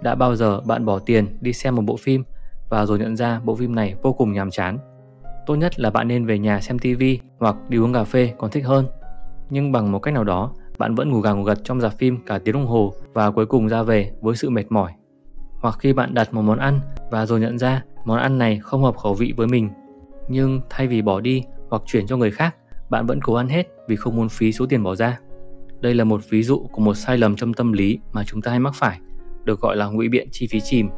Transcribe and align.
Đã 0.00 0.14
bao 0.14 0.36
giờ 0.36 0.60
bạn 0.60 0.84
bỏ 0.84 0.98
tiền 0.98 1.26
đi 1.40 1.52
xem 1.52 1.74
một 1.76 1.82
bộ 1.82 1.96
phim 1.96 2.24
và 2.70 2.86
rồi 2.86 2.98
nhận 2.98 3.16
ra 3.16 3.40
bộ 3.44 3.54
phim 3.54 3.74
này 3.74 3.94
vô 4.02 4.12
cùng 4.12 4.32
nhàm 4.32 4.50
chán? 4.50 4.78
Tốt 5.46 5.54
nhất 5.54 5.80
là 5.80 5.90
bạn 5.90 6.08
nên 6.08 6.26
về 6.26 6.38
nhà 6.38 6.60
xem 6.60 6.78
TV 6.78 7.02
hoặc 7.38 7.56
đi 7.68 7.78
uống 7.78 7.92
cà 7.92 8.04
phê 8.04 8.34
còn 8.38 8.50
thích 8.50 8.64
hơn. 8.66 8.86
Nhưng 9.50 9.72
bằng 9.72 9.92
một 9.92 9.98
cách 9.98 10.14
nào 10.14 10.24
đó, 10.24 10.52
bạn 10.78 10.94
vẫn 10.94 11.10
ngủ 11.10 11.20
gà 11.20 11.32
ngủ 11.32 11.42
gật 11.42 11.58
trong 11.64 11.80
dạp 11.80 11.98
phim 11.98 12.18
cả 12.26 12.38
tiếng 12.38 12.52
đồng 12.52 12.66
hồ 12.66 12.92
và 13.12 13.30
cuối 13.30 13.46
cùng 13.46 13.68
ra 13.68 13.82
về 13.82 14.12
với 14.20 14.36
sự 14.36 14.50
mệt 14.50 14.64
mỏi. 14.72 14.92
Hoặc 15.60 15.76
khi 15.78 15.92
bạn 15.92 16.14
đặt 16.14 16.34
một 16.34 16.42
món 16.42 16.58
ăn 16.58 16.80
và 17.10 17.26
rồi 17.26 17.40
nhận 17.40 17.58
ra 17.58 17.82
món 18.04 18.18
ăn 18.18 18.38
này 18.38 18.58
không 18.62 18.82
hợp 18.82 18.96
khẩu 18.96 19.14
vị 19.14 19.34
với 19.36 19.46
mình, 19.46 19.70
nhưng 20.28 20.60
thay 20.70 20.86
vì 20.86 21.02
bỏ 21.02 21.20
đi 21.20 21.42
hoặc 21.70 21.82
chuyển 21.86 22.06
cho 22.06 22.16
người 22.16 22.30
khác, 22.30 22.56
bạn 22.90 23.06
vẫn 23.06 23.20
cố 23.22 23.34
ăn 23.34 23.48
hết 23.48 23.66
vì 23.88 23.96
không 23.96 24.16
muốn 24.16 24.28
phí 24.28 24.52
số 24.52 24.66
tiền 24.66 24.82
bỏ 24.82 24.94
ra. 24.94 25.18
Đây 25.80 25.94
là 25.94 26.04
một 26.04 26.20
ví 26.30 26.42
dụ 26.42 26.66
của 26.72 26.82
một 26.82 26.94
sai 26.94 27.18
lầm 27.18 27.36
trong 27.36 27.54
tâm 27.54 27.72
lý 27.72 27.98
mà 28.12 28.24
chúng 28.24 28.42
ta 28.42 28.50
hay 28.50 28.60
mắc 28.60 28.74
phải, 28.74 28.98
được 29.44 29.60
gọi 29.60 29.76
là 29.76 29.86
ngụy 29.86 30.08
biện 30.08 30.28
chi 30.30 30.46
phí 30.46 30.60
chìm, 30.60 30.88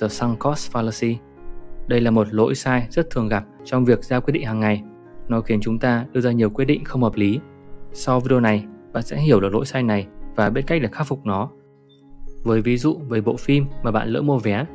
the 0.00 0.08
sunk 0.08 0.38
cost 0.38 0.72
fallacy. 0.72 1.14
Đây 1.86 2.00
là 2.00 2.10
một 2.10 2.34
lỗi 2.34 2.54
sai 2.54 2.86
rất 2.90 3.10
thường 3.10 3.28
gặp 3.28 3.44
trong 3.64 3.84
việc 3.84 4.04
ra 4.04 4.20
quyết 4.20 4.32
định 4.32 4.44
hàng 4.44 4.60
ngày. 4.60 4.82
Nó 5.28 5.40
khiến 5.40 5.60
chúng 5.62 5.78
ta 5.78 6.06
đưa 6.12 6.20
ra 6.20 6.32
nhiều 6.32 6.50
quyết 6.50 6.64
định 6.64 6.84
không 6.84 7.02
hợp 7.02 7.14
lý. 7.14 7.40
Sau 7.92 8.20
video 8.20 8.40
này, 8.40 8.64
bạn 8.92 9.02
sẽ 9.02 9.16
hiểu 9.16 9.40
được 9.40 9.54
lỗi 9.54 9.66
sai 9.66 9.82
này 9.82 10.06
và 10.36 10.50
biết 10.50 10.62
cách 10.66 10.82
để 10.82 10.88
khắc 10.92 11.06
phục 11.06 11.26
nó. 11.26 11.50
Với 12.44 12.60
ví 12.60 12.76
dụ 12.76 12.98
về 13.08 13.20
bộ 13.20 13.36
phim 13.36 13.66
mà 13.82 13.90
bạn 13.90 14.08
lỡ 14.08 14.22
mua 14.22 14.38
vé, 14.38 14.66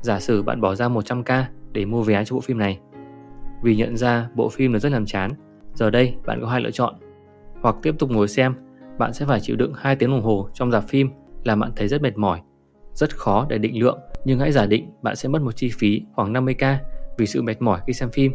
giả 0.00 0.20
sử 0.20 0.42
bạn 0.42 0.60
bỏ 0.60 0.74
ra 0.74 0.88
100k 0.88 1.44
để 1.72 1.84
mua 1.84 2.02
vé 2.02 2.24
cho 2.24 2.34
bộ 2.34 2.40
phim 2.40 2.58
này. 2.58 2.78
Vì 3.62 3.76
nhận 3.76 3.96
ra 3.96 4.28
bộ 4.34 4.48
phim 4.48 4.72
nó 4.72 4.78
rất 4.78 4.92
làm 4.92 5.06
chán, 5.06 5.30
giờ 5.74 5.90
đây 5.90 6.14
bạn 6.26 6.40
có 6.40 6.48
hai 6.48 6.60
lựa 6.60 6.70
chọn. 6.70 6.94
Hoặc 7.62 7.76
tiếp 7.82 7.94
tục 7.98 8.10
ngồi 8.10 8.28
xem, 8.28 8.54
bạn 8.98 9.12
sẽ 9.12 9.26
phải 9.26 9.40
chịu 9.40 9.56
đựng 9.56 9.72
2 9.76 9.96
tiếng 9.96 10.10
đồng 10.10 10.22
hồ 10.22 10.48
trong 10.54 10.70
dạp 10.70 10.88
phim 10.88 11.10
làm 11.44 11.60
bạn 11.60 11.72
thấy 11.76 11.88
rất 11.88 12.02
mệt 12.02 12.18
mỏi. 12.18 12.40
Rất 12.98 13.16
khó 13.16 13.46
để 13.48 13.58
định 13.58 13.78
lượng, 13.78 13.98
nhưng 14.24 14.38
hãy 14.38 14.52
giả 14.52 14.66
định 14.66 14.90
bạn 15.02 15.16
sẽ 15.16 15.28
mất 15.28 15.42
một 15.42 15.56
chi 15.56 15.70
phí 15.78 16.02
khoảng 16.14 16.32
50k 16.32 16.76
vì 17.18 17.26
sự 17.26 17.42
mệt 17.42 17.62
mỏi 17.62 17.80
khi 17.86 17.92
xem 17.92 18.10
phim. 18.10 18.32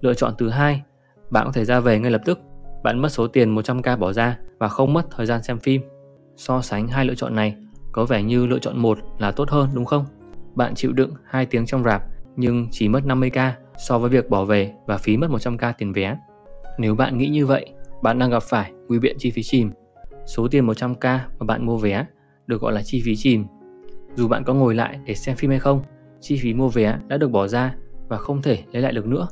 Lựa 0.00 0.14
chọn 0.14 0.34
thứ 0.38 0.48
hai, 0.48 0.82
bạn 1.30 1.46
có 1.46 1.52
thể 1.52 1.64
ra 1.64 1.80
về 1.80 1.98
ngay 1.98 2.10
lập 2.10 2.20
tức. 2.24 2.40
Bạn 2.82 2.98
mất 3.02 3.08
số 3.08 3.26
tiền 3.26 3.54
100k 3.54 3.98
bỏ 3.98 4.12
ra 4.12 4.38
và 4.58 4.68
không 4.68 4.92
mất 4.92 5.06
thời 5.16 5.26
gian 5.26 5.42
xem 5.42 5.58
phim. 5.58 5.82
So 6.36 6.62
sánh 6.62 6.88
hai 6.88 7.04
lựa 7.04 7.14
chọn 7.14 7.34
này, 7.34 7.56
có 7.92 8.04
vẻ 8.04 8.22
như 8.22 8.46
lựa 8.46 8.58
chọn 8.58 8.78
một 8.78 8.98
là 9.18 9.30
tốt 9.30 9.50
hơn 9.50 9.68
đúng 9.74 9.84
không? 9.84 10.04
Bạn 10.54 10.74
chịu 10.74 10.92
đựng 10.92 11.14
2 11.24 11.46
tiếng 11.46 11.66
trong 11.66 11.84
rạp 11.84 12.02
nhưng 12.36 12.68
chỉ 12.70 12.88
mất 12.88 13.00
50k 13.04 13.50
so 13.78 13.98
với 13.98 14.10
việc 14.10 14.30
bỏ 14.30 14.44
về 14.44 14.72
và 14.86 14.98
phí 14.98 15.16
mất 15.16 15.30
100k 15.30 15.72
tiền 15.78 15.92
vé. 15.92 16.16
Nếu 16.78 16.94
bạn 16.94 17.18
nghĩ 17.18 17.28
như 17.28 17.46
vậy, 17.46 17.66
bạn 18.02 18.18
đang 18.18 18.30
gặp 18.30 18.42
phải 18.42 18.72
nguy 18.88 18.98
biện 18.98 19.16
chi 19.18 19.30
phí 19.30 19.42
chìm. 19.42 19.70
Số 20.26 20.48
tiền 20.50 20.66
100k 20.66 21.18
mà 21.38 21.46
bạn 21.46 21.66
mua 21.66 21.76
vé 21.76 22.06
được 22.46 22.60
gọi 22.60 22.72
là 22.72 22.82
chi 22.82 23.02
phí 23.04 23.16
chìm. 23.16 23.44
Dù 24.14 24.28
bạn 24.28 24.44
có 24.44 24.54
ngồi 24.54 24.74
lại 24.74 24.98
để 25.04 25.14
xem 25.14 25.36
phim 25.36 25.50
hay 25.50 25.58
không, 25.58 25.82
chi 26.20 26.38
phí 26.42 26.54
mua 26.54 26.68
vé 26.68 26.98
đã 27.08 27.16
được 27.16 27.28
bỏ 27.28 27.46
ra 27.48 27.74
và 28.08 28.16
không 28.16 28.42
thể 28.42 28.58
lấy 28.72 28.82
lại 28.82 28.92
được 28.92 29.06
nữa. 29.06 29.28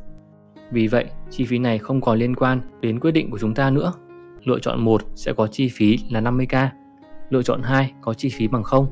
Vì 0.70 0.86
vậy, 0.86 1.04
chi 1.30 1.44
phí 1.44 1.58
này 1.58 1.78
không 1.78 2.00
còn 2.00 2.18
liên 2.18 2.34
quan 2.34 2.60
đến 2.80 3.00
quyết 3.00 3.10
định 3.10 3.30
của 3.30 3.38
chúng 3.38 3.54
ta 3.54 3.70
nữa. 3.70 3.92
Lựa 4.44 4.58
chọn 4.58 4.80
1 4.80 5.02
sẽ 5.14 5.32
có 5.32 5.46
chi 5.46 5.68
phí 5.68 5.98
là 6.10 6.20
50k, 6.20 6.68
lựa 7.30 7.42
chọn 7.42 7.62
2 7.62 7.92
có 8.00 8.14
chi 8.14 8.28
phí 8.28 8.48
bằng 8.48 8.62
0. 8.62 8.86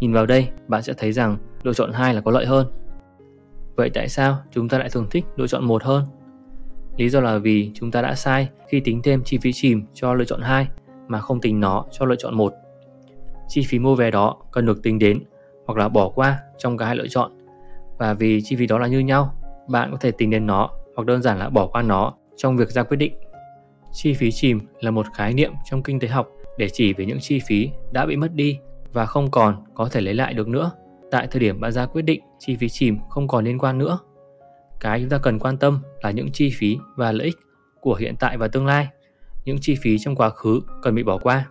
Nhìn 0.00 0.12
vào 0.12 0.26
đây, 0.26 0.48
bạn 0.68 0.82
sẽ 0.82 0.92
thấy 0.96 1.12
rằng 1.12 1.36
lựa 1.62 1.72
chọn 1.72 1.92
2 1.92 2.14
là 2.14 2.20
có 2.20 2.30
lợi 2.30 2.46
hơn. 2.46 2.66
Vậy 3.76 3.90
tại 3.94 4.08
sao 4.08 4.38
chúng 4.50 4.68
ta 4.68 4.78
lại 4.78 4.88
thường 4.92 5.06
thích 5.10 5.24
lựa 5.36 5.46
chọn 5.46 5.64
1 5.64 5.82
hơn? 5.82 6.04
Lý 6.96 7.08
do 7.08 7.20
là 7.20 7.38
vì 7.38 7.70
chúng 7.74 7.90
ta 7.90 8.02
đã 8.02 8.14
sai 8.14 8.48
khi 8.68 8.80
tính 8.80 9.00
thêm 9.02 9.22
chi 9.24 9.38
phí 9.38 9.52
chìm 9.52 9.82
cho 9.94 10.14
lựa 10.14 10.24
chọn 10.24 10.40
2 10.40 10.68
mà 11.08 11.20
không 11.20 11.40
tính 11.40 11.60
nó 11.60 11.84
cho 11.90 12.04
lựa 12.04 12.16
chọn 12.16 12.36
1. 12.36 12.52
Chi 13.50 13.64
phí 13.68 13.78
mua 13.78 13.94
vé 13.94 14.10
đó 14.10 14.36
cần 14.52 14.66
được 14.66 14.82
tính 14.82 14.98
đến 14.98 15.22
hoặc 15.66 15.78
là 15.78 15.88
bỏ 15.88 16.08
qua 16.08 16.38
trong 16.58 16.76
cả 16.76 16.86
hai 16.86 16.96
lựa 16.96 17.06
chọn. 17.08 17.30
Và 17.98 18.14
vì 18.14 18.40
chi 18.44 18.56
phí 18.56 18.66
đó 18.66 18.78
là 18.78 18.86
như 18.86 18.98
nhau, 18.98 19.34
bạn 19.68 19.90
có 19.90 19.96
thể 19.96 20.10
tính 20.10 20.30
đến 20.30 20.46
nó 20.46 20.70
hoặc 20.96 21.06
đơn 21.06 21.22
giản 21.22 21.38
là 21.38 21.48
bỏ 21.48 21.66
qua 21.66 21.82
nó 21.82 22.14
trong 22.36 22.56
việc 22.56 22.70
ra 22.70 22.82
quyết 22.82 22.96
định. 22.96 23.12
Chi 23.92 24.14
phí 24.14 24.30
chìm 24.30 24.60
là 24.80 24.90
một 24.90 25.06
khái 25.14 25.34
niệm 25.34 25.52
trong 25.70 25.82
kinh 25.82 26.00
tế 26.00 26.08
học 26.08 26.28
để 26.58 26.68
chỉ 26.72 26.92
về 26.92 27.06
những 27.06 27.18
chi 27.20 27.40
phí 27.46 27.70
đã 27.92 28.06
bị 28.06 28.16
mất 28.16 28.34
đi 28.34 28.58
và 28.92 29.06
không 29.06 29.30
còn 29.30 29.64
có 29.74 29.88
thể 29.92 30.00
lấy 30.00 30.14
lại 30.14 30.34
được 30.34 30.48
nữa. 30.48 30.70
Tại 31.10 31.28
thời 31.30 31.40
điểm 31.40 31.60
bạn 31.60 31.72
ra 31.72 31.86
quyết 31.86 32.02
định, 32.02 32.20
chi 32.38 32.56
phí 32.56 32.68
chìm 32.68 32.98
không 33.08 33.28
còn 33.28 33.44
liên 33.44 33.58
quan 33.58 33.78
nữa. 33.78 33.98
Cái 34.80 35.00
chúng 35.00 35.08
ta 35.08 35.18
cần 35.18 35.38
quan 35.38 35.56
tâm 35.56 35.82
là 36.02 36.10
những 36.10 36.32
chi 36.32 36.50
phí 36.58 36.78
và 36.96 37.12
lợi 37.12 37.24
ích 37.26 37.36
của 37.80 37.94
hiện 37.94 38.14
tại 38.20 38.36
và 38.36 38.48
tương 38.48 38.66
lai. 38.66 38.88
Những 39.44 39.58
chi 39.60 39.76
phí 39.82 39.98
trong 39.98 40.16
quá 40.16 40.30
khứ 40.30 40.60
cần 40.82 40.94
bị 40.94 41.02
bỏ 41.02 41.18
qua. 41.18 41.46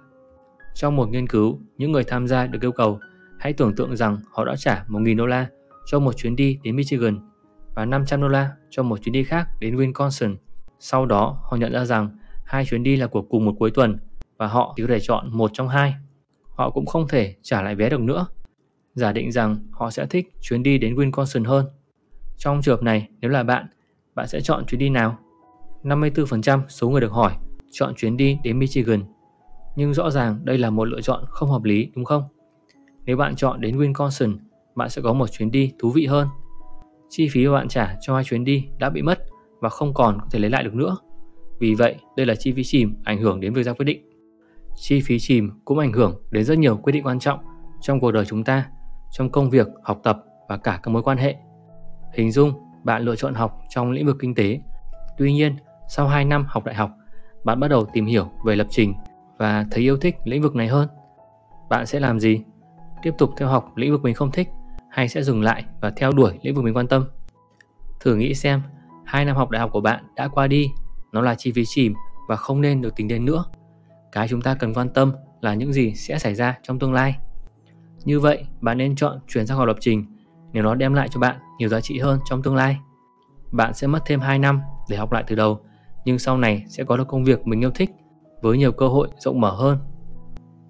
Trong 0.79 0.95
một 0.95 1.09
nghiên 1.09 1.27
cứu, 1.27 1.59
những 1.77 1.91
người 1.91 2.03
tham 2.03 2.27
gia 2.27 2.47
được 2.47 2.61
yêu 2.61 2.71
cầu 2.71 2.99
hãy 3.39 3.53
tưởng 3.53 3.75
tượng 3.75 3.95
rằng 3.95 4.17
họ 4.31 4.45
đã 4.45 4.55
trả 4.55 4.85
1.000 4.87 5.17
đô 5.17 5.25
la 5.25 5.47
cho 5.85 5.99
một 5.99 6.17
chuyến 6.17 6.35
đi 6.35 6.59
đến 6.63 6.75
Michigan 6.75 7.19
và 7.75 7.85
500 7.85 8.21
đô 8.21 8.27
la 8.27 8.51
cho 8.69 8.83
một 8.83 9.01
chuyến 9.01 9.13
đi 9.13 9.23
khác 9.23 9.47
đến 9.59 9.75
Wisconsin. 9.75 10.35
Sau 10.79 11.05
đó, 11.05 11.39
họ 11.43 11.57
nhận 11.57 11.71
ra 11.71 11.85
rằng 11.85 12.09
hai 12.45 12.65
chuyến 12.65 12.83
đi 12.83 12.95
là 12.95 13.07
của 13.07 13.21
cùng 13.21 13.45
một 13.45 13.55
cuối 13.59 13.71
tuần 13.71 13.97
và 14.37 14.47
họ 14.47 14.73
chỉ 14.77 14.83
có 14.83 14.87
thể 14.87 14.99
chọn 14.99 15.29
một 15.37 15.51
trong 15.53 15.69
hai. 15.69 15.93
Họ 16.55 16.69
cũng 16.69 16.85
không 16.85 17.07
thể 17.07 17.35
trả 17.41 17.61
lại 17.61 17.75
vé 17.75 17.89
được 17.89 18.01
nữa. 18.01 18.27
Giả 18.95 19.11
định 19.11 19.31
rằng 19.31 19.57
họ 19.71 19.91
sẽ 19.91 20.05
thích 20.05 20.33
chuyến 20.41 20.63
đi 20.63 20.77
đến 20.77 20.95
Wisconsin 20.95 21.45
hơn. 21.45 21.65
Trong 22.37 22.61
trường 22.61 22.77
hợp 22.77 22.83
này, 22.83 23.07
nếu 23.21 23.31
là 23.31 23.43
bạn, 23.43 23.67
bạn 24.15 24.27
sẽ 24.27 24.41
chọn 24.41 24.65
chuyến 24.65 24.79
đi 24.79 24.89
nào? 24.89 25.17
54% 25.83 26.61
số 26.67 26.89
người 26.89 27.01
được 27.01 27.11
hỏi 27.11 27.33
chọn 27.71 27.93
chuyến 27.95 28.17
đi 28.17 28.37
đến 28.43 28.59
Michigan. 28.59 29.03
Nhưng 29.75 29.93
rõ 29.93 30.09
ràng 30.09 30.39
đây 30.43 30.57
là 30.57 30.69
một 30.69 30.85
lựa 30.85 31.01
chọn 31.01 31.23
không 31.27 31.49
hợp 31.49 31.63
lý 31.63 31.91
đúng 31.95 32.05
không? 32.05 32.23
Nếu 33.05 33.17
bạn 33.17 33.35
chọn 33.35 33.61
đến 33.61 33.77
Wisconsin, 33.77 34.37
bạn 34.75 34.89
sẽ 34.89 35.01
có 35.01 35.13
một 35.13 35.31
chuyến 35.31 35.51
đi 35.51 35.71
thú 35.79 35.91
vị 35.91 36.05
hơn. 36.05 36.27
Chi 37.09 37.27
phí 37.31 37.47
mà 37.47 37.53
bạn 37.53 37.67
trả 37.67 37.95
cho 38.01 38.15
hai 38.15 38.23
chuyến 38.23 38.43
đi 38.43 38.67
đã 38.79 38.89
bị 38.89 39.01
mất 39.01 39.19
và 39.59 39.69
không 39.69 39.93
còn 39.93 40.17
có 40.21 40.27
thể 40.31 40.39
lấy 40.39 40.49
lại 40.49 40.63
được 40.63 40.73
nữa. 40.73 40.97
Vì 41.59 41.75
vậy, 41.75 41.95
đây 42.17 42.25
là 42.25 42.35
chi 42.35 42.53
phí 42.53 42.63
chìm 42.63 42.95
ảnh 43.03 43.21
hưởng 43.21 43.39
đến 43.39 43.53
việc 43.53 43.63
ra 43.63 43.73
quyết 43.73 43.85
định. 43.85 44.09
Chi 44.75 45.01
phí 45.01 45.19
chìm 45.19 45.51
cũng 45.65 45.79
ảnh 45.79 45.93
hưởng 45.93 46.21
đến 46.31 46.43
rất 46.43 46.57
nhiều 46.57 46.77
quyết 46.77 46.91
định 46.93 47.03
quan 47.03 47.19
trọng 47.19 47.39
trong 47.81 47.99
cuộc 47.99 48.11
đời 48.11 48.25
chúng 48.25 48.43
ta, 48.43 48.65
trong 49.11 49.29
công 49.29 49.49
việc, 49.49 49.67
học 49.83 49.99
tập 50.03 50.23
và 50.49 50.57
cả 50.57 50.79
các 50.83 50.91
mối 50.91 51.03
quan 51.03 51.17
hệ. 51.17 51.35
Hình 52.13 52.31
dung 52.31 52.53
bạn 52.83 53.01
lựa 53.01 53.15
chọn 53.15 53.33
học 53.33 53.59
trong 53.69 53.91
lĩnh 53.91 54.05
vực 54.05 54.17
kinh 54.19 54.35
tế. 54.35 54.61
Tuy 55.17 55.33
nhiên, 55.33 55.55
sau 55.89 56.07
2 56.07 56.25
năm 56.25 56.45
học 56.47 56.65
đại 56.65 56.75
học, 56.75 56.91
bạn 57.43 57.59
bắt 57.59 57.67
đầu 57.67 57.85
tìm 57.93 58.05
hiểu 58.05 58.31
về 58.45 58.55
lập 58.55 58.67
trình 58.69 58.93
và 59.39 59.65
thấy 59.71 59.83
yêu 59.83 59.97
thích 59.97 60.15
lĩnh 60.23 60.41
vực 60.41 60.55
này 60.55 60.67
hơn. 60.67 60.87
Bạn 61.69 61.85
sẽ 61.85 61.99
làm 61.99 62.19
gì? 62.19 62.41
Tiếp 63.01 63.11
tục 63.17 63.29
theo 63.37 63.47
học 63.47 63.77
lĩnh 63.77 63.91
vực 63.91 64.01
mình 64.01 64.13
không 64.15 64.31
thích 64.31 64.49
hay 64.89 65.09
sẽ 65.09 65.23
dừng 65.23 65.41
lại 65.41 65.65
và 65.81 65.91
theo 65.95 66.11
đuổi 66.11 66.39
lĩnh 66.41 66.55
vực 66.55 66.63
mình 66.63 66.73
quan 66.73 66.87
tâm? 66.87 67.05
Thử 67.99 68.15
nghĩ 68.15 68.33
xem, 68.33 68.61
hai 69.05 69.25
năm 69.25 69.35
học 69.35 69.49
đại 69.49 69.59
học 69.59 69.69
của 69.73 69.81
bạn 69.81 70.03
đã 70.15 70.27
qua 70.27 70.47
đi, 70.47 70.71
nó 71.11 71.21
là 71.21 71.35
chi 71.35 71.51
phí 71.51 71.63
chìm 71.65 71.93
và 72.27 72.35
không 72.35 72.61
nên 72.61 72.81
được 72.81 72.95
tính 72.95 73.07
đến 73.07 73.25
nữa. 73.25 73.43
Cái 74.11 74.27
chúng 74.27 74.41
ta 74.41 74.55
cần 74.55 74.73
quan 74.73 74.89
tâm 74.89 75.13
là 75.41 75.53
những 75.53 75.73
gì 75.73 75.93
sẽ 75.95 76.19
xảy 76.19 76.35
ra 76.35 76.57
trong 76.63 76.79
tương 76.79 76.93
lai. 76.93 77.15
Như 78.05 78.19
vậy, 78.19 78.45
bạn 78.61 78.77
nên 78.77 78.95
chọn 78.95 79.19
chuyển 79.27 79.47
sang 79.47 79.57
học 79.57 79.67
lập 79.67 79.77
trình 79.79 80.05
nếu 80.51 80.63
nó 80.63 80.75
đem 80.75 80.93
lại 80.93 81.07
cho 81.11 81.19
bạn 81.19 81.35
nhiều 81.59 81.69
giá 81.69 81.81
trị 81.81 81.99
hơn 81.99 82.19
trong 82.29 82.43
tương 82.43 82.55
lai. 82.55 82.77
Bạn 83.51 83.73
sẽ 83.73 83.87
mất 83.87 83.99
thêm 84.05 84.19
2 84.19 84.39
năm 84.39 84.61
để 84.89 84.97
học 84.97 85.11
lại 85.11 85.23
từ 85.27 85.35
đầu, 85.35 85.59
nhưng 86.05 86.19
sau 86.19 86.37
này 86.37 86.63
sẽ 86.67 86.83
có 86.83 86.97
được 86.97 87.07
công 87.07 87.23
việc 87.23 87.47
mình 87.47 87.63
yêu 87.63 87.71
thích 87.71 87.89
với 88.41 88.57
nhiều 88.57 88.71
cơ 88.71 88.87
hội 88.87 89.07
rộng 89.17 89.41
mở 89.41 89.51
hơn. 89.51 89.77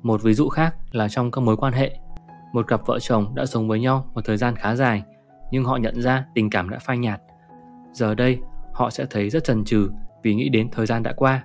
Một 0.01 0.23
ví 0.23 0.33
dụ 0.33 0.49
khác 0.49 0.75
là 0.91 1.07
trong 1.07 1.31
các 1.31 1.41
mối 1.41 1.57
quan 1.57 1.73
hệ. 1.73 1.99
Một 2.53 2.67
cặp 2.67 2.81
vợ 2.85 2.99
chồng 2.99 3.35
đã 3.35 3.45
sống 3.45 3.67
với 3.67 3.79
nhau 3.79 4.11
một 4.13 4.21
thời 4.25 4.37
gian 4.37 4.55
khá 4.55 4.75
dài, 4.75 5.03
nhưng 5.51 5.63
họ 5.63 5.77
nhận 5.77 6.01
ra 6.01 6.25
tình 6.35 6.49
cảm 6.49 6.69
đã 6.69 6.79
phai 6.79 6.97
nhạt. 6.97 7.21
Giờ 7.93 8.15
đây, 8.15 8.39
họ 8.73 8.89
sẽ 8.89 9.05
thấy 9.09 9.29
rất 9.29 9.43
chần 9.43 9.65
chừ 9.65 9.89
vì 10.23 10.35
nghĩ 10.35 10.49
đến 10.49 10.69
thời 10.71 10.85
gian 10.85 11.03
đã 11.03 11.13
qua. 11.13 11.43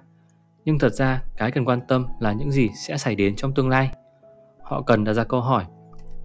Nhưng 0.64 0.78
thật 0.78 0.92
ra, 0.92 1.22
cái 1.36 1.50
cần 1.50 1.64
quan 1.64 1.80
tâm 1.88 2.06
là 2.20 2.32
những 2.32 2.50
gì 2.50 2.68
sẽ 2.86 2.96
xảy 2.96 3.14
đến 3.14 3.36
trong 3.36 3.54
tương 3.54 3.68
lai. 3.68 3.90
Họ 4.62 4.82
cần 4.82 5.04
đặt 5.04 5.12
ra 5.12 5.24
câu 5.24 5.40
hỏi, 5.40 5.64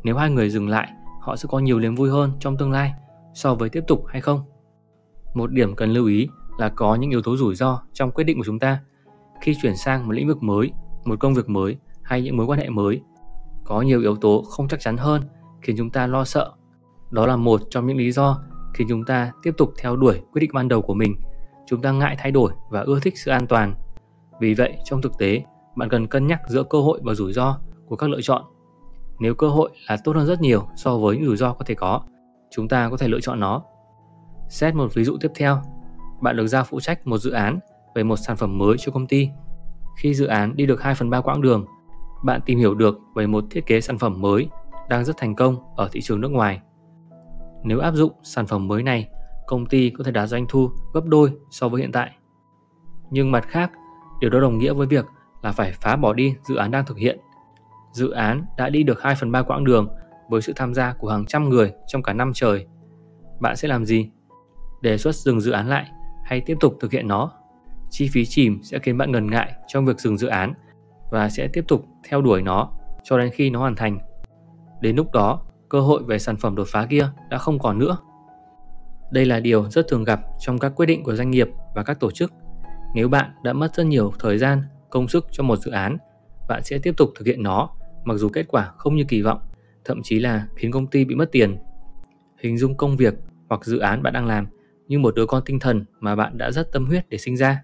nếu 0.04 0.16
hai 0.16 0.30
người 0.30 0.50
dừng 0.50 0.70
lại 0.70 0.90
họ 1.20 1.36
sẽ 1.36 1.48
có 1.52 1.60
nhiều 1.60 1.80
niềm 1.80 1.96
vui 1.96 2.10
hơn 2.10 2.32
trong 2.40 2.58
tương 2.58 2.72
lai 2.72 2.94
so 3.34 3.56
với 3.56 3.70
tiếp 3.70 3.84
tục 3.88 4.06
hay 4.08 4.22
không. 4.22 4.42
Một 5.34 5.52
điểm 5.52 5.76
cần 5.76 5.90
lưu 5.90 6.06
ý 6.06 6.28
là 6.58 6.70
có 6.70 6.96
những 6.96 7.10
yếu 7.10 7.22
tố 7.22 7.38
rủi 7.38 7.56
ro 7.56 7.82
trong 7.94 8.12
quyết 8.12 8.24
định 8.24 8.38
của 8.38 8.44
chúng 8.46 8.60
ta 8.60 8.80
khi 9.42 9.56
chuyển 9.62 9.76
sang 9.78 10.06
một 10.08 10.12
lĩnh 10.12 10.28
vực 10.28 10.44
mới, 10.44 10.72
một 11.06 11.20
công 11.20 11.34
việc 11.34 11.50
mới 11.50 11.78
hay 12.04 12.22
những 12.22 12.38
mối 12.38 12.46
quan 12.46 12.60
hệ 12.60 12.70
mới. 12.70 13.02
Có 13.64 13.82
nhiều 13.82 14.02
yếu 14.02 14.16
tố 14.16 14.44
không 14.50 14.68
chắc 14.68 14.80
chắn 14.80 14.98
hơn 14.98 15.22
khiến 15.62 15.76
chúng 15.78 15.90
ta 15.90 16.08
lo 16.08 16.24
sợ. 16.24 16.52
Đó 17.12 17.26
là 17.26 17.36
một 17.36 17.62
trong 17.70 17.88
những 17.88 17.98
lý 17.98 18.12
do 18.12 18.42
khiến 18.74 18.88
chúng 18.90 19.06
ta 19.06 19.32
tiếp 19.44 19.52
tục 19.58 19.74
theo 19.82 19.96
đuổi 19.96 20.22
quyết 20.32 20.40
định 20.40 20.52
ban 20.54 20.68
đầu 20.68 20.82
của 20.82 20.94
mình. 20.94 21.16
Chúng 21.68 21.82
ta 21.82 21.92
ngại 21.92 22.16
thay 22.20 22.32
đổi 22.32 22.52
và 22.70 22.82
ưa 22.82 23.00
thích 23.00 23.18
sự 23.18 23.32
an 23.32 23.48
toàn. 23.48 23.74
Vì 24.40 24.54
vậy, 24.54 24.78
trong 24.86 25.02
thực 25.02 25.12
tế, 25.20 25.44
bạn 25.76 25.90
cần 25.90 26.08
cân 26.08 26.28
nhắc 26.28 26.42
giữa 26.48 26.64
cơ 26.64 26.82
hội 26.82 27.00
và 27.04 27.14
rủi 27.14 27.34
ro 27.34 27.60
của 27.88 27.96
các 27.96 28.10
lựa 28.10 28.22
chọn 28.22 28.44
nếu 29.20 29.36
cơ 29.36 29.48
hội 29.48 29.70
là 29.88 29.98
tốt 30.04 30.16
hơn 30.16 30.26
rất 30.26 30.42
nhiều 30.42 30.68
so 30.76 30.98
với 30.98 31.18
những 31.18 31.26
rủi 31.26 31.38
ro 31.38 31.54
có 31.54 31.66
thể 31.66 31.76
có, 31.76 32.02
chúng 32.52 32.68
ta 32.68 32.90
có 32.90 32.98
thể 32.98 33.08
lựa 33.08 33.20
chọn 33.20 33.40
nó. 33.40 33.64
Xét 34.50 34.76
một 34.76 34.94
ví 34.94 35.04
dụ 35.04 35.18
tiếp 35.22 35.32
theo, 35.36 35.62
bạn 36.22 36.38
được 36.38 36.48
giao 36.48 36.64
phụ 36.64 36.80
trách 36.80 37.08
một 37.08 37.18
dự 37.18 37.32
án 37.32 37.60
về 37.96 38.04
một 38.04 38.16
sản 38.16 38.38
phẩm 38.38 38.58
mới 38.58 38.78
cho 38.78 38.92
công 38.92 39.08
ty. 39.08 39.30
Khi 39.98 40.14
dự 40.14 40.26
án 40.26 40.56
đi 40.56 40.66
được 40.66 40.82
2 40.82 40.96
phần 40.96 41.10
3 41.10 41.22
quãng 41.22 41.42
đường, 41.42 41.66
bạn 42.24 42.42
tìm 42.46 42.60
hiểu 42.60 42.74
được 42.76 43.00
về 43.16 43.28
một 43.28 43.44
thiết 43.52 43.66
kế 43.66 43.82
sản 43.82 43.98
phẩm 43.98 44.22
mới 44.22 44.48
đang 44.90 45.06
rất 45.06 45.18
thành 45.18 45.36
công 45.36 45.76
ở 45.76 45.90
thị 45.92 46.02
trường 46.02 46.22
nước 46.22 46.32
ngoài. 46.32 46.62
Nếu 47.64 47.80
áp 47.80 47.92
dụng 47.92 48.12
sản 48.24 48.48
phẩm 48.48 48.68
mới 48.68 48.84
này, 48.84 49.10
công 49.48 49.66
ty 49.66 49.90
có 49.90 50.04
thể 50.04 50.12
đạt 50.12 50.30
doanh 50.30 50.46
thu 50.50 50.70
gấp 50.94 51.06
đôi 51.06 51.32
so 51.52 51.70
với 51.70 51.82
hiện 51.82 51.92
tại. 51.92 52.12
Nhưng 53.12 53.32
mặt 53.32 53.46
khác, 53.48 53.72
điều 54.20 54.30
đó 54.30 54.40
đồng 54.40 54.58
nghĩa 54.58 54.74
với 54.74 54.88
việc 54.88 55.06
là 55.42 55.52
phải 55.52 55.72
phá 55.72 55.96
bỏ 55.96 56.14
đi 56.14 56.36
dự 56.48 56.56
án 56.56 56.72
đang 56.72 56.86
thực 56.86 56.98
hiện. 56.98 57.20
Dự 57.92 58.12
án 58.12 58.46
đã 58.58 58.70
đi 58.70 58.84
được 58.84 59.02
2 59.02 59.16
phần 59.16 59.32
3 59.32 59.42
quãng 59.42 59.64
đường 59.64 59.88
với 60.30 60.42
sự 60.42 60.54
tham 60.56 60.74
gia 60.74 60.94
của 60.94 61.10
hàng 61.10 61.26
trăm 61.26 61.50
người 61.50 61.74
trong 61.88 62.04
cả 62.04 62.14
năm 62.14 62.32
trời. 62.34 62.68
Bạn 63.40 63.56
sẽ 63.56 63.68
làm 63.68 63.86
gì? 63.86 64.10
Đề 64.82 64.98
xuất 64.98 65.16
dừng 65.16 65.42
dự 65.42 65.52
án 65.52 65.68
lại 65.68 65.92
hay 66.26 66.42
tiếp 66.42 66.58
tục 66.60 66.78
thực 66.80 66.92
hiện 66.92 67.08
nó? 67.08 67.32
Chi 67.90 68.10
phí 68.12 68.26
chìm 68.26 68.60
sẽ 68.64 68.80
khiến 68.80 68.98
bạn 68.98 69.12
ngần 69.12 69.32
ngại 69.32 69.54
trong 69.68 69.86
việc 69.86 70.00
dừng 70.00 70.18
dự 70.18 70.28
án 70.28 70.54
và 71.12 71.30
sẽ 71.30 71.48
tiếp 71.54 71.66
tục 71.68 71.86
theo 72.10 72.22
đuổi 72.22 72.42
nó 72.42 72.72
cho 73.04 73.18
đến 73.18 73.30
khi 73.34 73.50
nó 73.50 73.60
hoàn 73.60 73.76
thành. 73.76 74.00
Đến 74.82 74.96
lúc 74.96 75.12
đó, 75.14 75.42
cơ 75.70 75.80
hội 75.80 76.04
về 76.04 76.20
sản 76.20 76.38
phẩm 76.38 76.56
đột 76.56 76.68
phá 76.68 76.86
kia 76.90 77.10
đã 77.30 77.38
không 77.38 77.60
còn 77.60 77.80
nữa. 77.80 77.98
Đây 79.12 79.26
là 79.26 79.40
điều 79.40 79.70
rất 79.70 79.88
thường 79.88 80.04
gặp 80.04 80.20
trong 80.40 80.60
các 80.60 80.74
quyết 80.76 80.86
định 80.86 81.04
của 81.04 81.16
doanh 81.16 81.32
nghiệp 81.32 81.48
và 81.76 81.84
các 81.84 82.00
tổ 82.00 82.12
chức. 82.12 82.34
Nếu 82.96 83.10
bạn 83.10 83.32
đã 83.44 83.54
mất 83.54 83.76
rất 83.76 83.84
nhiều 83.84 84.14
thời 84.20 84.38
gian, 84.38 84.64
công 84.90 85.08
sức 85.08 85.28
cho 85.32 85.44
một 85.44 85.56
dự 85.56 85.72
án, 85.72 85.98
bạn 86.48 86.64
sẽ 86.64 86.78
tiếp 86.84 86.94
tục 86.98 87.12
thực 87.16 87.28
hiện 87.28 87.44
nó 87.44 87.70
mặc 88.04 88.14
dù 88.18 88.30
kết 88.30 88.46
quả 88.48 88.72
không 88.78 88.96
như 88.96 89.04
kỳ 89.08 89.22
vọng, 89.22 89.40
thậm 89.86 90.02
chí 90.04 90.20
là 90.20 90.48
khiến 90.56 90.72
công 90.72 90.88
ty 90.88 91.06
bị 91.06 91.16
mất 91.16 91.32
tiền. 91.32 91.58
Hình 92.40 92.58
dung 92.58 92.78
công 92.78 92.98
việc 92.98 93.14
hoặc 93.50 93.66
dự 93.66 93.80
án 93.80 94.04
bạn 94.04 94.14
đang 94.14 94.26
làm 94.26 94.48
như 94.88 95.00
một 95.00 95.16
đứa 95.16 95.26
con 95.26 95.44
tinh 95.46 95.60
thần 95.60 95.86
mà 96.00 96.16
bạn 96.16 96.38
đã 96.38 96.52
rất 96.52 96.72
tâm 96.72 96.86
huyết 96.86 97.10
để 97.10 97.18
sinh 97.18 97.38
ra. 97.38 97.64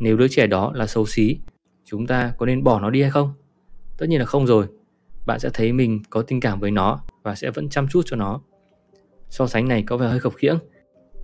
Nếu 0.00 0.16
đứa 0.16 0.28
trẻ 0.28 0.46
đó 0.46 0.72
là 0.74 0.86
xấu 0.86 1.06
xí, 1.06 1.38
chúng 1.84 2.06
ta 2.06 2.32
có 2.38 2.46
nên 2.46 2.64
bỏ 2.64 2.80
nó 2.80 2.90
đi 2.90 3.02
hay 3.02 3.10
không? 3.10 3.32
Tất 3.98 4.06
nhiên 4.08 4.20
là 4.20 4.26
không 4.26 4.46
rồi. 4.46 4.66
Bạn 5.26 5.40
sẽ 5.40 5.50
thấy 5.54 5.72
mình 5.72 6.02
có 6.10 6.22
tình 6.22 6.40
cảm 6.40 6.60
với 6.60 6.70
nó 6.70 7.00
và 7.22 7.34
sẽ 7.34 7.50
vẫn 7.50 7.68
chăm 7.68 7.88
chút 7.88 8.02
cho 8.04 8.16
nó. 8.16 8.40
So 9.28 9.46
sánh 9.46 9.68
này 9.68 9.82
có 9.82 9.96
vẻ 9.96 10.08
hơi 10.08 10.20
khập 10.20 10.34
khiễng. 10.34 10.58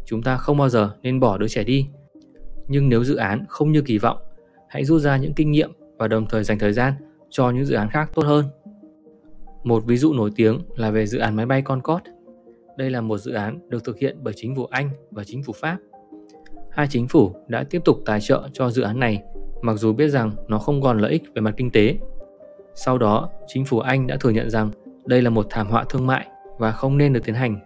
Chúng 0.05 0.23
ta 0.23 0.37
không 0.37 0.57
bao 0.57 0.69
giờ 0.69 0.97
nên 1.03 1.21
bỏ 1.21 1.39
đứa 1.39 1.49
trẻ 1.49 1.65
đi. 1.65 1.89
Nhưng 2.69 2.89
nếu 2.89 3.05
dự 3.05 3.17
án 3.17 3.45
không 3.49 3.73
như 3.73 3.83
kỳ 3.83 3.99
vọng, 3.99 4.19
hãy 4.69 4.85
rút 4.85 5.01
ra 5.01 5.17
những 5.17 5.35
kinh 5.35 5.51
nghiệm 5.51 5.73
và 5.97 6.09
đồng 6.09 6.27
thời 6.27 6.45
dành 6.45 6.59
thời 6.59 6.73
gian 6.73 6.93
cho 7.31 7.51
những 7.51 7.65
dự 7.65 7.75
án 7.75 7.89
khác 7.91 8.11
tốt 8.15 8.23
hơn. 8.23 8.45
Một 9.65 9.85
ví 9.87 9.97
dụ 9.97 10.13
nổi 10.13 10.31
tiếng 10.37 10.59
là 10.77 10.91
về 10.91 11.07
dự 11.07 11.19
án 11.19 11.37
máy 11.37 11.47
bay 11.47 11.63
Concorde. 11.63 12.11
Đây 12.77 12.91
là 12.91 13.01
một 13.01 13.19
dự 13.19 13.33
án 13.33 13.71
được 13.71 13.85
thực 13.85 13.99
hiện 13.99 14.17
bởi 14.23 14.35
chính 14.37 14.57
phủ 14.57 14.65
Anh 14.65 14.91
và 15.11 15.25
chính 15.25 15.43
phủ 15.43 15.53
Pháp. 15.53 15.79
Hai 16.77 16.87
chính 16.91 17.09
phủ 17.09 17.33
đã 17.49 17.65
tiếp 17.71 17.83
tục 17.85 17.99
tài 18.05 18.21
trợ 18.21 18.49
cho 18.53 18.71
dự 18.71 18.83
án 18.83 19.01
này 19.01 19.23
mặc 19.63 19.75
dù 19.75 19.93
biết 19.93 20.09
rằng 20.09 20.31
nó 20.49 20.59
không 20.59 20.83
còn 20.83 20.99
lợi 20.99 21.13
ích 21.13 21.23
về 21.35 21.41
mặt 21.41 21.55
kinh 21.57 21.71
tế. 21.71 21.97
Sau 22.75 22.99
đó, 22.99 23.31
chính 23.47 23.65
phủ 23.65 23.79
Anh 23.79 24.07
đã 24.07 24.17
thừa 24.21 24.31
nhận 24.31 24.51
rằng 24.51 24.71
đây 25.05 25.23
là 25.23 25.31
một 25.31 25.47
thảm 25.51 25.69
họa 25.69 25.85
thương 25.89 26.07
mại 26.07 26.27
và 26.59 26.73
không 26.73 26.99
nên 26.99 27.13
được 27.13 27.21
tiến 27.25 27.35
hành. 27.35 27.59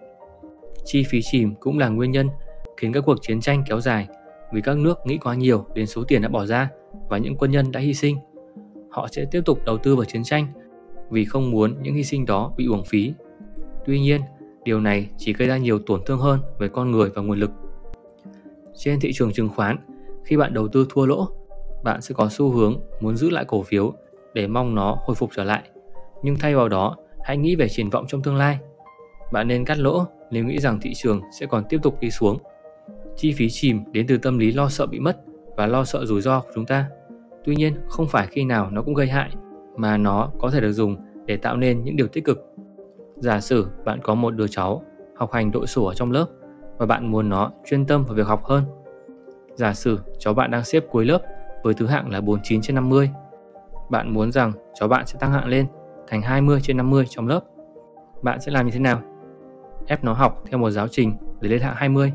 Chi 0.84 1.04
phí 1.08 1.20
chìm 1.22 1.54
cũng 1.60 1.78
là 1.78 1.88
nguyên 1.88 2.12
nhân 2.12 2.28
khiến 2.76 2.92
các 2.92 3.00
cuộc 3.00 3.18
chiến 3.22 3.40
tranh 3.40 3.64
kéo 3.66 3.80
dài 3.80 4.08
vì 4.52 4.60
các 4.60 4.76
nước 4.76 4.98
nghĩ 5.04 5.18
quá 5.18 5.34
nhiều 5.34 5.64
đến 5.74 5.86
số 5.86 6.04
tiền 6.08 6.22
đã 6.22 6.28
bỏ 6.28 6.46
ra 6.46 6.70
và 7.08 7.18
những 7.18 7.36
quân 7.36 7.50
nhân 7.50 7.72
đã 7.72 7.80
hy 7.80 7.94
sinh. 7.94 8.16
Họ 8.90 9.08
sẽ 9.12 9.24
tiếp 9.30 9.42
tục 9.44 9.58
đầu 9.66 9.78
tư 9.78 9.96
vào 9.96 10.04
chiến 10.04 10.24
tranh 10.24 10.46
vì 11.10 11.24
không 11.24 11.50
muốn 11.50 11.74
những 11.82 11.94
hy 11.94 12.04
sinh 12.04 12.26
đó 12.26 12.52
bị 12.56 12.66
uổng 12.66 12.84
phí. 12.84 13.12
Tuy 13.86 14.00
nhiên, 14.00 14.20
điều 14.64 14.80
này 14.80 15.08
chỉ 15.18 15.32
gây 15.32 15.48
ra 15.48 15.56
nhiều 15.56 15.78
tổn 15.78 16.00
thương 16.06 16.18
hơn 16.18 16.40
về 16.58 16.68
con 16.68 16.90
người 16.90 17.10
và 17.14 17.22
nguồn 17.22 17.38
lực. 17.38 17.50
Trên 18.82 19.00
thị 19.00 19.12
trường 19.12 19.32
chứng 19.32 19.48
khoán, 19.48 19.76
khi 20.24 20.36
bạn 20.36 20.54
đầu 20.54 20.68
tư 20.68 20.86
thua 20.90 21.06
lỗ, 21.06 21.28
bạn 21.84 22.00
sẽ 22.00 22.14
có 22.14 22.28
xu 22.30 22.50
hướng 22.50 22.80
muốn 23.00 23.16
giữ 23.16 23.30
lại 23.30 23.44
cổ 23.48 23.62
phiếu 23.62 23.92
để 24.34 24.46
mong 24.46 24.74
nó 24.74 24.98
hồi 25.04 25.14
phục 25.14 25.30
trở 25.36 25.44
lại. 25.44 25.62
Nhưng 26.22 26.36
thay 26.36 26.54
vào 26.54 26.68
đó, 26.68 26.96
hãy 27.24 27.36
nghĩ 27.36 27.56
về 27.56 27.68
triển 27.68 27.90
vọng 27.90 28.04
trong 28.08 28.22
tương 28.22 28.36
lai. 28.36 28.58
Bạn 29.32 29.48
nên 29.48 29.64
cắt 29.64 29.78
lỗ 29.78 30.04
nếu 30.30 30.44
nghĩ 30.44 30.58
rằng 30.58 30.78
thị 30.80 30.92
trường 30.94 31.20
sẽ 31.40 31.46
còn 31.46 31.64
tiếp 31.68 31.78
tục 31.82 32.00
đi 32.00 32.10
xuống. 32.10 32.38
Chi 33.16 33.32
phí 33.32 33.50
chìm 33.50 33.80
đến 33.92 34.06
từ 34.06 34.18
tâm 34.18 34.38
lý 34.38 34.52
lo 34.52 34.68
sợ 34.68 34.86
bị 34.86 35.00
mất 35.00 35.16
và 35.56 35.66
lo 35.66 35.84
sợ 35.84 36.04
rủi 36.04 36.20
ro 36.20 36.40
của 36.40 36.50
chúng 36.54 36.66
ta. 36.66 36.86
Tuy 37.44 37.56
nhiên, 37.56 37.74
không 37.88 38.08
phải 38.08 38.26
khi 38.26 38.44
nào 38.44 38.70
nó 38.70 38.82
cũng 38.82 38.94
gây 38.94 39.06
hại, 39.06 39.30
mà 39.76 39.96
nó 39.96 40.30
có 40.38 40.50
thể 40.50 40.60
được 40.60 40.72
dùng 40.72 40.96
để 41.26 41.36
tạo 41.36 41.56
nên 41.56 41.84
những 41.84 41.96
điều 41.96 42.06
tích 42.06 42.24
cực. 42.24 42.46
Giả 43.16 43.40
sử 43.40 43.66
bạn 43.84 44.00
có 44.02 44.14
một 44.14 44.30
đứa 44.30 44.46
cháu 44.46 44.82
học 45.16 45.32
hành 45.32 45.50
đội 45.50 45.66
sổ 45.66 45.84
ở 45.84 45.94
trong 45.94 46.12
lớp 46.12 46.26
và 46.80 46.86
bạn 46.86 47.10
muốn 47.10 47.28
nó 47.28 47.50
chuyên 47.64 47.86
tâm 47.86 48.04
vào 48.04 48.14
việc 48.14 48.26
học 48.26 48.44
hơn. 48.44 48.64
Giả 49.54 49.74
sử 49.74 49.98
cháu 50.18 50.34
bạn 50.34 50.50
đang 50.50 50.64
xếp 50.64 50.84
cuối 50.90 51.04
lớp 51.04 51.18
với 51.62 51.74
thứ 51.74 51.86
hạng 51.86 52.10
là 52.10 52.20
49 52.20 52.60
trên 52.60 52.74
50. 52.74 53.10
Bạn 53.90 54.14
muốn 54.14 54.32
rằng 54.32 54.52
cháu 54.74 54.88
bạn 54.88 55.06
sẽ 55.06 55.18
tăng 55.18 55.32
hạng 55.32 55.46
lên 55.46 55.66
thành 56.08 56.22
20 56.22 56.60
trên 56.62 56.76
50 56.76 57.04
trong 57.08 57.28
lớp. 57.28 57.40
Bạn 58.22 58.40
sẽ 58.40 58.52
làm 58.52 58.66
như 58.66 58.72
thế 58.72 58.80
nào? 58.80 59.00
Ép 59.86 60.04
nó 60.04 60.12
học 60.12 60.42
theo 60.50 60.58
một 60.58 60.70
giáo 60.70 60.88
trình 60.88 61.12
để 61.40 61.48
lên 61.48 61.60
hạng 61.60 61.74
20. 61.76 62.12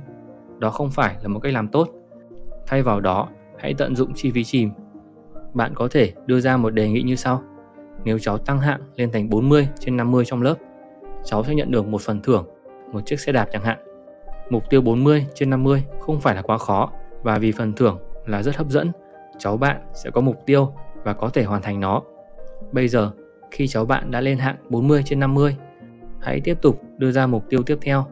Đó 0.57 0.69
không 0.69 0.91
phải 0.91 1.15
là 1.21 1.27
một 1.27 1.39
cách 1.39 1.53
làm 1.53 1.67
tốt. 1.67 1.87
Thay 2.67 2.81
vào 2.81 2.99
đó, 2.99 3.29
hãy 3.57 3.73
tận 3.77 3.95
dụng 3.95 4.13
chi 4.15 4.31
phí 4.31 4.43
chìm. 4.43 4.71
Bạn 5.53 5.71
có 5.75 5.87
thể 5.91 6.13
đưa 6.25 6.39
ra 6.39 6.57
một 6.57 6.69
đề 6.69 6.89
nghị 6.89 7.01
như 7.01 7.15
sau. 7.15 7.41
Nếu 8.03 8.19
cháu 8.19 8.37
tăng 8.37 8.59
hạng 8.59 8.81
lên 8.95 9.11
thành 9.11 9.29
40 9.29 9.67
trên 9.79 9.97
50 9.97 10.25
trong 10.25 10.41
lớp, 10.41 10.55
cháu 11.23 11.43
sẽ 11.43 11.55
nhận 11.55 11.71
được 11.71 11.87
một 11.87 12.01
phần 12.01 12.21
thưởng, 12.21 12.45
một 12.91 13.01
chiếc 13.05 13.19
xe 13.19 13.31
đạp 13.31 13.47
chẳng 13.51 13.63
hạn. 13.63 13.94
Mục 14.49 14.69
tiêu 14.69 14.81
40 14.81 15.25
trên 15.33 15.49
50 15.49 15.83
không 15.99 16.19
phải 16.19 16.35
là 16.35 16.41
quá 16.41 16.57
khó 16.57 16.91
và 17.23 17.37
vì 17.37 17.51
phần 17.51 17.73
thưởng 17.73 17.99
là 18.25 18.43
rất 18.43 18.57
hấp 18.57 18.69
dẫn, 18.69 18.91
cháu 19.37 19.57
bạn 19.57 19.81
sẽ 19.93 20.09
có 20.09 20.21
mục 20.21 20.35
tiêu 20.45 20.73
và 21.03 21.13
có 21.13 21.29
thể 21.29 21.43
hoàn 21.43 21.61
thành 21.61 21.79
nó. 21.79 22.01
Bây 22.71 22.87
giờ, 22.87 23.11
khi 23.51 23.67
cháu 23.67 23.85
bạn 23.85 24.11
đã 24.11 24.21
lên 24.21 24.37
hạng 24.37 24.55
40 24.69 25.03
trên 25.05 25.19
50, 25.19 25.55
hãy 26.21 26.41
tiếp 26.41 26.61
tục 26.61 26.81
đưa 26.97 27.11
ra 27.11 27.27
mục 27.27 27.43
tiêu 27.49 27.63
tiếp 27.63 27.77
theo, 27.81 28.05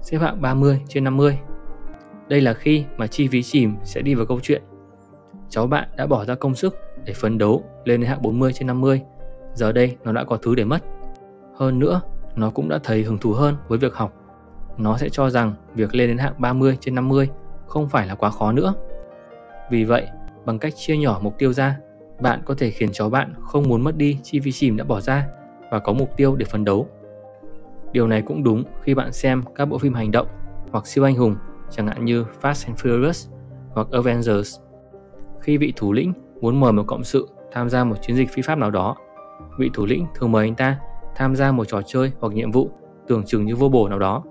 xếp 0.00 0.18
hạng 0.18 0.42
30 0.42 0.82
trên 0.88 1.04
50. 1.04 1.38
Đây 2.28 2.40
là 2.40 2.54
khi 2.54 2.84
mà 2.96 3.06
chi 3.06 3.28
phí 3.28 3.42
chìm 3.42 3.76
sẽ 3.84 4.00
đi 4.00 4.14
vào 4.14 4.26
câu 4.26 4.40
chuyện. 4.42 4.62
Cháu 5.48 5.66
bạn 5.66 5.88
đã 5.96 6.06
bỏ 6.06 6.24
ra 6.24 6.34
công 6.34 6.54
sức 6.54 6.76
để 7.04 7.12
phấn 7.12 7.38
đấu 7.38 7.64
lên 7.84 8.00
đến 8.00 8.10
hạng 8.10 8.22
40 8.22 8.52
trên 8.52 8.66
50. 8.66 9.02
Giờ 9.54 9.72
đây 9.72 9.96
nó 10.04 10.12
đã 10.12 10.24
có 10.24 10.36
thứ 10.36 10.54
để 10.54 10.64
mất. 10.64 10.84
Hơn 11.56 11.78
nữa, 11.78 12.00
nó 12.36 12.50
cũng 12.50 12.68
đã 12.68 12.78
thấy 12.84 13.02
hứng 13.02 13.18
thú 13.18 13.32
hơn 13.32 13.56
với 13.68 13.78
việc 13.78 13.94
học. 13.94 14.12
Nó 14.78 14.96
sẽ 14.96 15.08
cho 15.08 15.30
rằng 15.30 15.54
việc 15.74 15.94
lên 15.94 16.08
đến 16.08 16.18
hạng 16.18 16.34
30 16.38 16.76
trên 16.80 16.94
50 16.94 17.28
không 17.66 17.88
phải 17.88 18.06
là 18.06 18.14
quá 18.14 18.30
khó 18.30 18.52
nữa. 18.52 18.74
Vì 19.70 19.84
vậy, 19.84 20.06
bằng 20.44 20.58
cách 20.58 20.72
chia 20.76 20.96
nhỏ 20.96 21.20
mục 21.22 21.38
tiêu 21.38 21.52
ra, 21.52 21.76
bạn 22.20 22.42
có 22.44 22.54
thể 22.58 22.70
khiến 22.70 22.88
chó 22.92 23.08
bạn 23.08 23.34
không 23.40 23.68
muốn 23.68 23.84
mất 23.84 23.96
đi 23.96 24.18
chi 24.22 24.40
phí 24.40 24.52
chìm 24.52 24.76
đã 24.76 24.84
bỏ 24.84 25.00
ra 25.00 25.26
và 25.70 25.78
có 25.78 25.92
mục 25.92 26.16
tiêu 26.16 26.36
để 26.36 26.46
phấn 26.46 26.64
đấu. 26.64 26.88
Điều 27.92 28.06
này 28.06 28.22
cũng 28.22 28.42
đúng 28.42 28.64
khi 28.82 28.94
bạn 28.94 29.12
xem 29.12 29.42
các 29.54 29.64
bộ 29.64 29.78
phim 29.78 29.94
hành 29.94 30.10
động 30.10 30.26
hoặc 30.70 30.86
siêu 30.86 31.04
anh 31.04 31.16
hùng 31.16 31.36
chẳng 31.70 31.86
hạn 31.86 32.04
như 32.04 32.24
Fast 32.42 32.66
and 32.66 32.80
Furious 32.80 33.30
hoặc 33.70 33.86
Avengers. 33.90 34.60
Khi 35.40 35.56
vị 35.56 35.72
thủ 35.76 35.92
lĩnh 35.92 36.12
muốn 36.40 36.60
mời 36.60 36.72
một 36.72 36.82
cộng 36.86 37.04
sự 37.04 37.28
tham 37.52 37.68
gia 37.68 37.84
một 37.84 37.96
chiến 38.02 38.16
dịch 38.16 38.30
phi 38.30 38.42
pháp 38.42 38.58
nào 38.58 38.70
đó, 38.70 38.96
vị 39.58 39.70
thủ 39.74 39.86
lĩnh 39.86 40.06
thường 40.14 40.32
mời 40.32 40.46
anh 40.46 40.54
ta 40.54 40.78
tham 41.16 41.36
gia 41.36 41.52
một 41.52 41.64
trò 41.68 41.82
chơi 41.82 42.12
hoặc 42.20 42.32
nhiệm 42.32 42.50
vụ 42.50 42.70
tưởng 43.08 43.24
chừng 43.24 43.44
như 43.44 43.56
vô 43.56 43.68
bổ 43.68 43.88
nào 43.88 43.98
đó. 43.98 44.22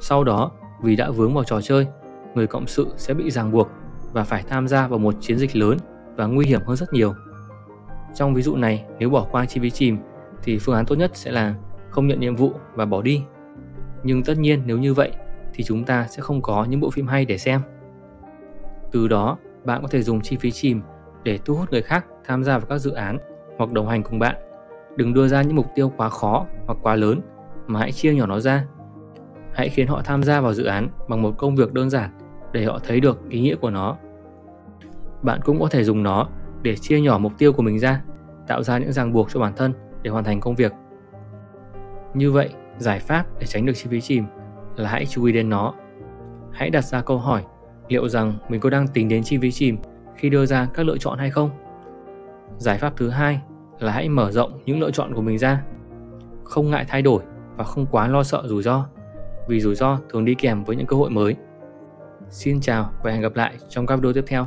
Sau 0.00 0.24
đó, 0.24 0.50
vì 0.82 0.96
đã 0.96 1.10
vướng 1.10 1.34
vào 1.34 1.44
trò 1.44 1.60
chơi, 1.60 1.86
người 2.34 2.46
cộng 2.46 2.66
sự 2.66 2.86
sẽ 2.96 3.14
bị 3.14 3.30
ràng 3.30 3.52
buộc 3.52 3.68
và 4.12 4.24
phải 4.24 4.44
tham 4.48 4.68
gia 4.68 4.88
vào 4.88 4.98
một 4.98 5.14
chiến 5.20 5.38
dịch 5.38 5.56
lớn 5.56 5.78
và 6.16 6.26
nguy 6.26 6.46
hiểm 6.46 6.60
hơn 6.66 6.76
rất 6.76 6.92
nhiều. 6.92 7.14
Trong 8.14 8.34
ví 8.34 8.42
dụ 8.42 8.56
này, 8.56 8.84
nếu 8.98 9.10
bỏ 9.10 9.26
qua 9.30 9.46
chi 9.46 9.60
phí 9.60 9.70
chìm 9.70 9.98
thì 10.42 10.58
phương 10.58 10.74
án 10.74 10.86
tốt 10.86 10.94
nhất 10.94 11.10
sẽ 11.14 11.30
là 11.30 11.54
không 11.90 12.06
nhận 12.06 12.20
nhiệm 12.20 12.36
vụ 12.36 12.52
và 12.74 12.84
bỏ 12.84 13.02
đi. 13.02 13.22
Nhưng 14.02 14.22
tất 14.22 14.38
nhiên 14.38 14.62
nếu 14.66 14.78
như 14.78 14.94
vậy 14.94 15.12
thì 15.54 15.64
chúng 15.64 15.84
ta 15.84 16.06
sẽ 16.10 16.22
không 16.22 16.42
có 16.42 16.64
những 16.64 16.80
bộ 16.80 16.90
phim 16.90 17.06
hay 17.06 17.24
để 17.24 17.38
xem. 17.38 17.60
Từ 18.92 19.08
đó, 19.08 19.38
bạn 19.64 19.82
có 19.82 19.88
thể 19.88 20.02
dùng 20.02 20.20
chi 20.20 20.36
phí 20.36 20.50
chìm 20.50 20.82
để 21.22 21.38
thu 21.44 21.54
hút 21.54 21.72
người 21.72 21.82
khác 21.82 22.06
tham 22.24 22.44
gia 22.44 22.58
vào 22.58 22.66
các 22.66 22.78
dự 22.78 22.90
án 22.90 23.18
hoặc 23.56 23.72
đồng 23.72 23.88
hành 23.88 24.02
cùng 24.02 24.18
bạn. 24.18 24.36
Đừng 24.96 25.14
đưa 25.14 25.28
ra 25.28 25.42
những 25.42 25.56
mục 25.56 25.66
tiêu 25.74 25.92
quá 25.96 26.08
khó 26.08 26.46
hoặc 26.66 26.78
quá 26.82 26.94
lớn 26.94 27.20
mà 27.66 27.80
hãy 27.80 27.92
chia 27.92 28.14
nhỏ 28.14 28.26
nó 28.26 28.40
ra. 28.40 28.64
Hãy 29.58 29.68
khiến 29.68 29.86
họ 29.86 30.02
tham 30.04 30.22
gia 30.22 30.40
vào 30.40 30.54
dự 30.54 30.64
án 30.64 30.88
bằng 31.08 31.22
một 31.22 31.34
công 31.38 31.56
việc 31.56 31.72
đơn 31.72 31.90
giản 31.90 32.10
để 32.52 32.64
họ 32.64 32.78
thấy 32.86 33.00
được 33.00 33.28
ý 33.28 33.40
nghĩa 33.40 33.54
của 33.54 33.70
nó. 33.70 33.96
Bạn 35.22 35.40
cũng 35.44 35.60
có 35.60 35.68
thể 35.68 35.84
dùng 35.84 36.02
nó 36.02 36.28
để 36.62 36.76
chia 36.76 37.00
nhỏ 37.00 37.18
mục 37.18 37.32
tiêu 37.38 37.52
của 37.52 37.62
mình 37.62 37.78
ra, 37.78 38.02
tạo 38.46 38.62
ra 38.62 38.78
những 38.78 38.92
ràng 38.92 39.12
buộc 39.12 39.30
cho 39.30 39.40
bản 39.40 39.52
thân 39.56 39.72
để 40.02 40.10
hoàn 40.10 40.24
thành 40.24 40.40
công 40.40 40.54
việc. 40.54 40.72
Như 42.14 42.32
vậy, 42.32 42.50
giải 42.78 43.00
pháp 43.00 43.26
để 43.40 43.46
tránh 43.46 43.66
được 43.66 43.72
chi 43.76 43.86
phí 43.90 44.00
chìm 44.00 44.24
là 44.76 44.90
hãy 44.90 45.06
chú 45.06 45.24
ý 45.24 45.32
đến 45.32 45.48
nó. 45.48 45.74
Hãy 46.52 46.70
đặt 46.70 46.84
ra 46.84 47.00
câu 47.00 47.18
hỏi 47.18 47.44
liệu 47.88 48.08
rằng 48.08 48.34
mình 48.48 48.60
có 48.60 48.70
đang 48.70 48.88
tính 48.88 49.08
đến 49.08 49.22
chi 49.22 49.38
phí 49.38 49.52
chìm 49.52 49.78
khi 50.16 50.30
đưa 50.30 50.46
ra 50.46 50.68
các 50.74 50.86
lựa 50.86 50.98
chọn 50.98 51.18
hay 51.18 51.30
không. 51.30 51.50
Giải 52.58 52.78
pháp 52.78 52.92
thứ 52.96 53.08
hai 53.08 53.40
là 53.78 53.92
hãy 53.92 54.08
mở 54.08 54.32
rộng 54.32 54.60
những 54.66 54.80
lựa 54.80 54.90
chọn 54.90 55.14
của 55.14 55.22
mình 55.22 55.38
ra. 55.38 55.62
Không 56.44 56.70
ngại 56.70 56.84
thay 56.88 57.02
đổi 57.02 57.22
và 57.56 57.64
không 57.64 57.86
quá 57.90 58.08
lo 58.08 58.22
sợ 58.22 58.42
rủi 58.46 58.62
ro, 58.62 58.86
vì 59.48 59.60
rủi 59.60 59.74
ro 59.74 59.98
thường 60.10 60.24
đi 60.24 60.34
kèm 60.34 60.64
với 60.64 60.76
những 60.76 60.86
cơ 60.86 60.96
hội 60.96 61.10
mới. 61.10 61.36
Xin 62.30 62.60
chào 62.60 62.92
và 63.02 63.12
hẹn 63.12 63.20
gặp 63.20 63.36
lại 63.36 63.54
trong 63.68 63.86
các 63.86 63.96
video 63.96 64.12
tiếp 64.12 64.24
theo. 64.26 64.46